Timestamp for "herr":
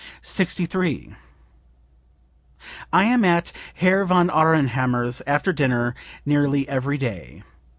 3.75-4.03